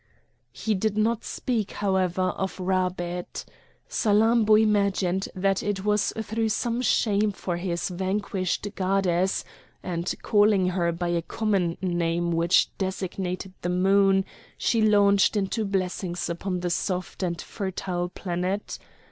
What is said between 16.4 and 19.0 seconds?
the soft and fertile planet.